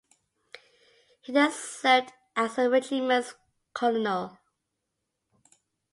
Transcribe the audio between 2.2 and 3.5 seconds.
as the regiment's